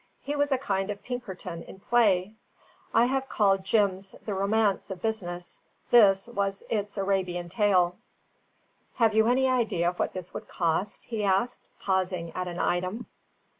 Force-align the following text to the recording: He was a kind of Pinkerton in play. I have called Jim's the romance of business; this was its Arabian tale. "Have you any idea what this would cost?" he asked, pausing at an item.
He 0.23 0.35
was 0.35 0.51
a 0.51 0.57
kind 0.57 0.89
of 0.89 1.03
Pinkerton 1.03 1.61
in 1.61 1.79
play. 1.79 2.33
I 2.91 3.05
have 3.05 3.29
called 3.29 3.63
Jim's 3.63 4.15
the 4.25 4.33
romance 4.33 4.89
of 4.89 4.99
business; 4.99 5.59
this 5.91 6.27
was 6.27 6.63
its 6.71 6.97
Arabian 6.97 7.49
tale. 7.49 7.97
"Have 8.95 9.13
you 9.13 9.27
any 9.27 9.47
idea 9.47 9.91
what 9.91 10.13
this 10.13 10.33
would 10.33 10.47
cost?" 10.47 11.03
he 11.05 11.23
asked, 11.23 11.69
pausing 11.79 12.31
at 12.31 12.47
an 12.47 12.57
item. 12.57 13.05